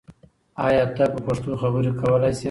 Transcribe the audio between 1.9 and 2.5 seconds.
کولای سې؟